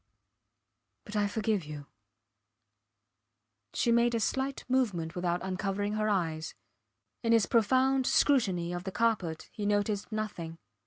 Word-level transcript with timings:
But 1.05 1.15
I 1.15 1.27
forgive 1.27 1.63
you.... 1.63 1.85
She 3.75 3.91
made 3.91 4.15
a 4.15 4.19
slight 4.19 4.65
movement 4.67 5.13
without 5.13 5.43
uncovering 5.43 5.93
her 5.93 6.09
eyes. 6.09 6.55
In 7.21 7.33
his 7.33 7.45
profound 7.45 8.07
scrutiny 8.07 8.73
of 8.73 8.83
the 8.83 8.91
carpet 8.91 9.47
he 9.51 9.67
noticed 9.67 10.11
nothing. 10.11 10.57